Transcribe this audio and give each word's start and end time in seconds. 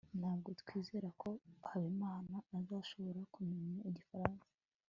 ntabwo 0.19 0.49
twizera 0.61 1.07
ko 1.21 1.29
habimana 1.69 2.35
azashobora 2.57 3.19
kumenya 3.33 3.79
igifaransa 3.91 4.47